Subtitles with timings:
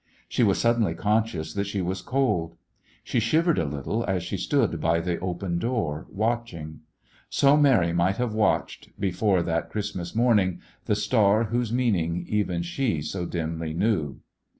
[0.27, 2.57] She was suddenly conscious that she was cold.
[3.03, 6.79] She shivered a little as she stood by the open door, watching.
[7.29, 13.03] So Mary might have watched, before that Christmas morning, the star whose meaning even she
[13.03, 14.21] so dimly knew.